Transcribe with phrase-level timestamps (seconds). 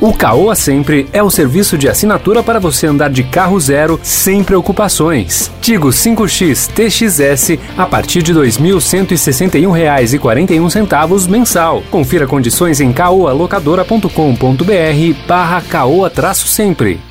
[0.00, 4.42] O Caoa Sempre é o serviço de assinatura para você andar de carro zero sem
[4.42, 5.52] preocupações.
[5.60, 11.82] Tigo 5X TXS a partir de R$ 2.161,41 mensal.
[11.90, 14.08] Confira condições em caoalocadora.com.br
[15.28, 17.09] barra caoa-sempre.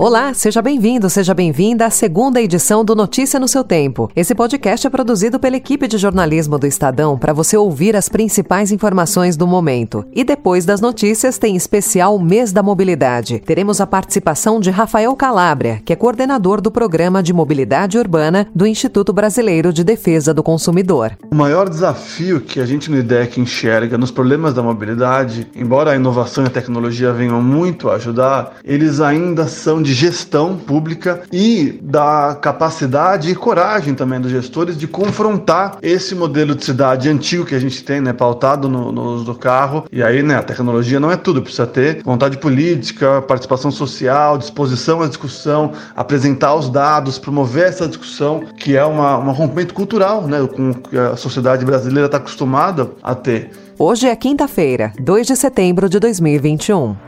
[0.00, 4.08] Olá, seja bem-vindo, seja bem-vinda à segunda edição do Notícia no seu Tempo.
[4.14, 8.70] Esse podcast é produzido pela equipe de jornalismo do Estadão para você ouvir as principais
[8.70, 10.04] informações do momento.
[10.14, 13.40] E depois das notícias tem especial Mês da Mobilidade.
[13.40, 18.68] Teremos a participação de Rafael Calabria, que é coordenador do Programa de Mobilidade Urbana do
[18.68, 21.18] Instituto Brasileiro de Defesa do Consumidor.
[21.28, 25.96] O maior desafio que a gente no IDEC enxerga nos problemas da mobilidade, embora a
[25.96, 31.22] inovação e a tecnologia venham muito a ajudar, eles ainda são de de gestão pública
[31.32, 37.46] e da capacidade e coragem também dos gestores de confrontar esse modelo de cidade antigo
[37.46, 39.86] que a gente tem, né, pautado no, no uso do carro.
[39.90, 45.00] E aí, né, a tecnologia não é tudo, precisa ter vontade política, participação social, disposição
[45.00, 50.46] à discussão, apresentar os dados, promover essa discussão, que é uma, um rompimento cultural, né,
[50.54, 53.50] com que a sociedade brasileira está acostumada a ter.
[53.78, 57.07] Hoje é quinta-feira, 2 de setembro de 2021.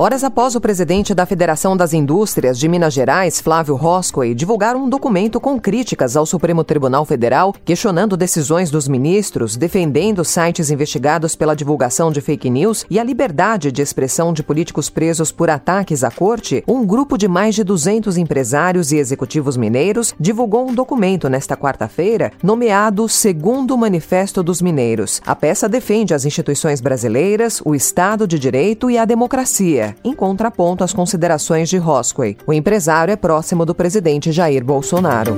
[0.00, 4.88] Horas após o presidente da Federação das Indústrias de Minas Gerais, Flávio Roscoe, divulgar um
[4.88, 11.56] documento com críticas ao Supremo Tribunal Federal, questionando decisões dos ministros, defendendo sites investigados pela
[11.56, 16.12] divulgação de fake news e a liberdade de expressão de políticos presos por ataques à
[16.12, 21.56] corte, um grupo de mais de 200 empresários e executivos mineiros divulgou um documento nesta
[21.56, 25.20] quarta-feira nomeado Segundo Manifesto dos Mineiros.
[25.26, 30.84] A peça defende as instituições brasileiras, o Estado de Direito e a democracia em contraponto
[30.84, 32.36] às considerações de Rosquay.
[32.46, 35.36] O empresário é próximo do presidente Jair Bolsonaro.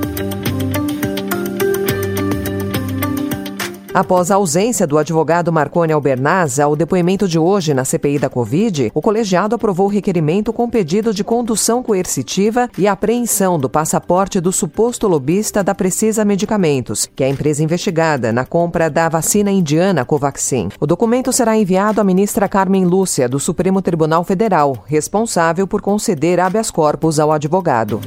[3.93, 8.89] Após a ausência do advogado Marconi Albernaz ao depoimento de hoje na CPI da Covid,
[8.93, 14.49] o colegiado aprovou o requerimento com pedido de condução coercitiva e apreensão do passaporte do
[14.49, 20.05] suposto lobista da Precisa Medicamentos, que é a empresa investigada na compra da vacina indiana
[20.05, 20.69] Covaxin.
[20.79, 26.39] O documento será enviado à ministra Carmen Lúcia, do Supremo Tribunal Federal, responsável por conceder
[26.39, 27.99] habeas corpus ao advogado.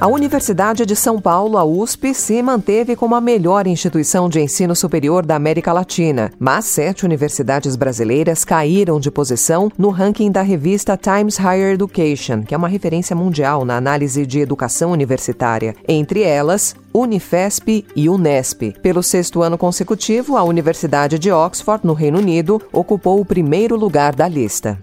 [0.00, 4.74] A Universidade de São Paulo, a USP, se manteve como a melhor instituição de ensino
[4.74, 10.96] superior da América Latina, mas sete universidades brasileiras caíram de posição no ranking da revista
[10.96, 15.76] Times Higher Education, que é uma referência mundial na análise de educação universitária.
[15.86, 18.72] Entre elas, Unifesp e Unesp.
[18.80, 24.14] Pelo sexto ano consecutivo, a Universidade de Oxford, no Reino Unido, ocupou o primeiro lugar
[24.14, 24.78] da lista.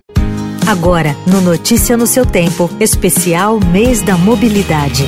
[0.68, 5.06] Agora, no Notícia no seu tempo, especial Mês da Mobilidade.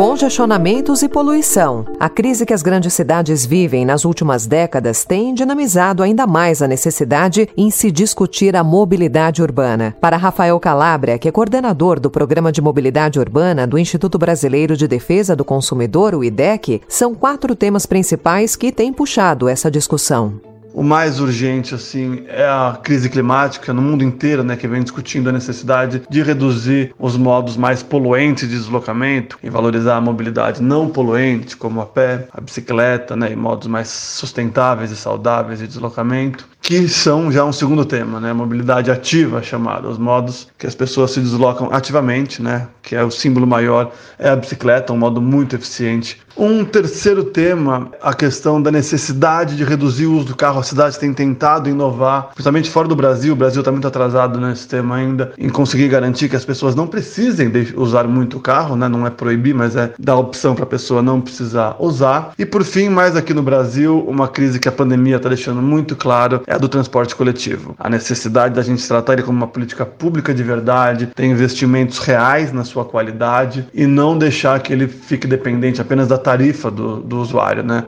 [0.00, 1.84] Congestionamentos e poluição.
[2.00, 6.66] A crise que as grandes cidades vivem nas últimas décadas tem dinamizado ainda mais a
[6.66, 9.94] necessidade em se discutir a mobilidade urbana.
[10.00, 14.88] Para Rafael Calabria, que é coordenador do Programa de Mobilidade Urbana do Instituto Brasileiro de
[14.88, 20.49] Defesa do Consumidor, o IDEC, são quatro temas principais que têm puxado essa discussão.
[20.72, 25.28] O mais urgente, assim, é a crise climática no mundo inteiro, né, que vem discutindo
[25.28, 30.88] a necessidade de reduzir os modos mais poluentes de deslocamento e valorizar a mobilidade não
[30.88, 36.48] poluente, como a pé, a bicicleta, né, e modos mais sustentáveis e saudáveis de deslocamento
[36.62, 38.32] que são já um segundo tema, né?
[38.32, 42.68] Mobilidade ativa chamada, os modos que as pessoas se deslocam ativamente, né?
[42.82, 46.20] Que é o símbolo maior é a bicicleta, um modo muito eficiente.
[46.36, 50.59] Um terceiro tema, a questão da necessidade de reduzir o uso do carro.
[50.60, 53.32] A cidade tem tentado inovar, principalmente fora do Brasil.
[53.32, 56.86] O Brasil está muito atrasado nesse tema ainda, em conseguir garantir que as pessoas não
[56.86, 58.86] precisem usar muito o carro, né?
[58.86, 62.34] Não é proibir, mas é dar opção para a pessoa não precisar usar.
[62.38, 65.96] E por fim, mais aqui no Brasil, uma crise que a pandemia está deixando muito
[65.96, 67.74] claro é a do transporte coletivo.
[67.78, 72.52] A necessidade da gente tratar ele como uma política pública de verdade, ter investimentos reais
[72.52, 77.18] na sua qualidade e não deixar que ele fique dependente apenas da tarifa do, do
[77.18, 77.84] usuário, né?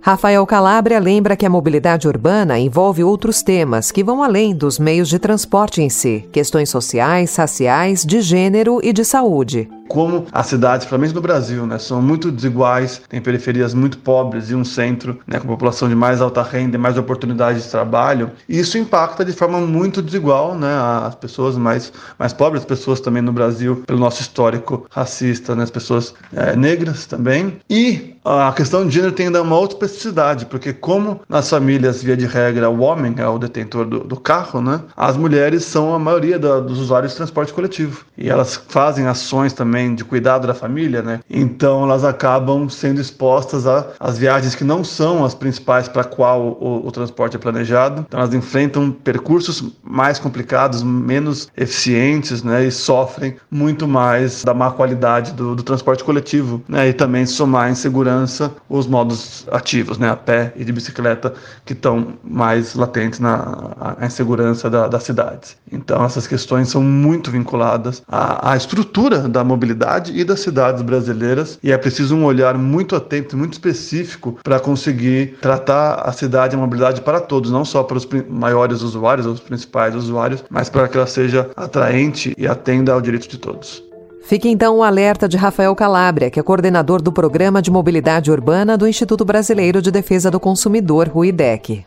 [0.00, 5.08] Rafael Calabria lembra que a mobilidade urbana envolve outros temas que vão além dos meios
[5.08, 9.68] de transporte em si, questões sociais, raciais, de gênero e de saúde.
[9.88, 14.54] Como as cidades, principalmente no Brasil, né, são muito desiguais, tem periferias muito pobres e
[14.54, 18.30] um centro né, com população de mais alta renda e mais oportunidades de trabalho.
[18.48, 20.74] E isso impacta de forma muito desigual né,
[21.06, 25.62] as pessoas mais, mais pobres, as pessoas também no Brasil, pelo nosso histórico racista, né,
[25.62, 27.58] as pessoas é, negras também.
[27.68, 32.16] E a questão de gênero tem ainda uma outra especificidade, porque como nas famílias, via
[32.16, 35.98] de regra, o homem é o detentor do, do carro, né, as mulheres são a
[35.98, 38.04] maioria da, dos usuários de transporte coletivo.
[38.16, 41.20] E elas fazem ações também de cuidado da família, né?
[41.28, 43.64] Então elas acabam sendo expostas
[43.98, 48.04] às viagens que não são as principais para qual o, o, transporte é planejado.
[48.06, 52.66] Então elas enfrentam percursos mais complicados, menos eficientes, né?
[52.66, 56.88] E sofrem muito mais da má qualidade do, do transporte coletivo, né?
[56.88, 60.10] E também somar em segurança os modos ativos, né?
[60.10, 61.32] A pé e de bicicleta
[61.64, 65.56] que estão mais latentes na insegurança da, das cidades.
[65.70, 69.67] Então essas questões são muito vinculadas à, à estrutura da mobilidade
[70.14, 75.38] e das cidades brasileiras e é preciso um olhar muito atento, muito específico para conseguir
[75.40, 79.40] tratar a cidade e a mobilidade para todos, não só para os maiores usuários, os
[79.40, 83.82] principais usuários, mas para que ela seja atraente e atenda ao direito de todos.
[84.28, 88.76] Fique então o alerta de Rafael Calabria, que é coordenador do Programa de Mobilidade Urbana
[88.76, 91.86] do Instituto Brasileiro de Defesa do Consumidor, o IDEC.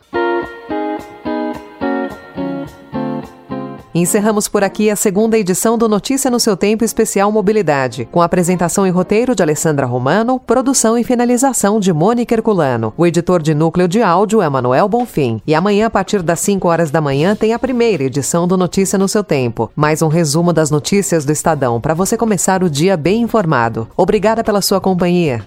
[3.94, 8.86] Encerramos por aqui a segunda edição do Notícia no seu Tempo Especial Mobilidade, com apresentação
[8.86, 12.94] e roteiro de Alessandra Romano, produção e finalização de Mônica Herculano.
[12.96, 15.42] O editor de núcleo de áudio é Manuel Bonfim.
[15.46, 18.98] E amanhã, a partir das 5 horas da manhã, tem a primeira edição do Notícia
[18.98, 19.70] no seu Tempo.
[19.76, 23.86] Mais um resumo das notícias do Estadão para você começar o dia bem informado.
[23.94, 25.44] Obrigada pela sua companhia.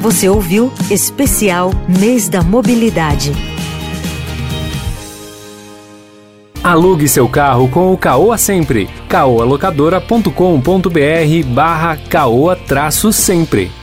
[0.00, 3.49] Você ouviu Especial Mês da Mobilidade.
[6.62, 8.86] Alugue seu carro com o Caoa Sempre.
[9.08, 13.79] caoalocadora.com.br barra caoa-sempre.